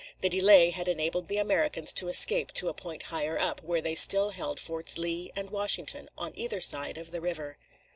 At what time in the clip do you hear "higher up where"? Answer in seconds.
3.13-3.81